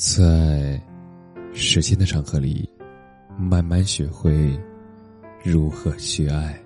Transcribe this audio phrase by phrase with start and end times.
[0.00, 0.80] 在
[1.52, 2.66] 时间的长河里，
[3.38, 4.58] 慢慢学会
[5.44, 6.58] 如何去爱。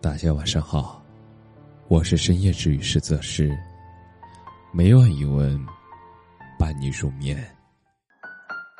[0.00, 1.02] 大家晚上好，
[1.88, 3.50] 我是深夜治愈师泽师，
[4.72, 5.60] 每晚一问，
[6.56, 7.36] 伴你入眠。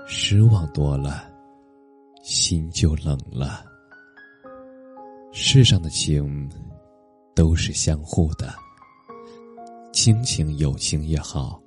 [0.06, 1.28] 失望多了，
[2.22, 3.66] 心就冷了。
[5.32, 6.48] 世上的情
[7.34, 8.54] 都是相互的，
[9.92, 11.60] 亲情、友情也好。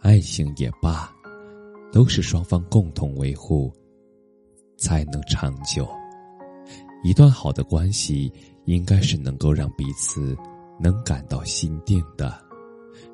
[0.00, 1.14] 爱情也罢，
[1.92, 3.70] 都是双方共同维护，
[4.78, 5.86] 才能长久。
[7.04, 8.32] 一段好的关系，
[8.64, 10.34] 应该是能够让彼此
[10.80, 12.34] 能感到心定的，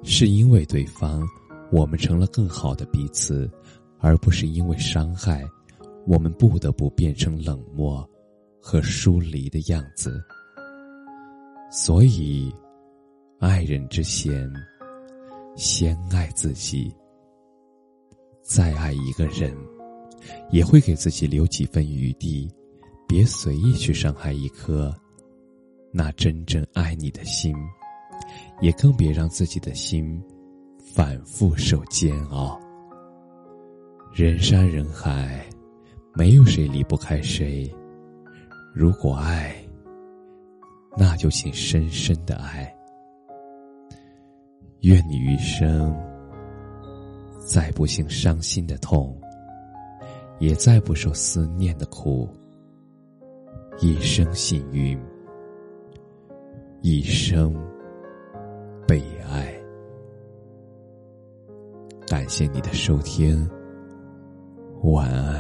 [0.05, 1.27] 是因为对方，
[1.73, 3.51] 我们成了更好的彼此，
[3.99, 5.45] 而不是因为伤害，
[6.07, 8.09] 我们不得不变成冷漠
[8.63, 10.23] 和疏离的样子。
[11.69, 12.55] 所以，
[13.41, 14.49] 爱人之前。
[15.57, 16.95] 先爱自己，
[18.43, 19.57] 再爱一个人，
[20.51, 22.47] 也会给自己留几分余地，
[23.09, 24.95] 别随意去伤害一颗
[25.91, 27.57] 那真正爱你的心，
[28.61, 30.23] 也更别让自己的心
[30.79, 32.61] 反复受煎熬。
[34.13, 35.43] 人山人海，
[36.15, 37.75] 没有谁离不开谁。
[38.75, 39.57] 如果爱，
[40.99, 42.76] 那就请深深的爱。
[44.87, 45.93] 愿你余生
[47.45, 49.21] 再不幸伤心的痛，
[50.39, 52.29] 也再不受思念的苦，
[53.81, 54.97] 一生幸运，
[56.83, 57.53] 一生
[58.87, 59.53] 被爱。
[62.07, 63.45] 感谢你的收听，
[64.85, 65.36] 晚安。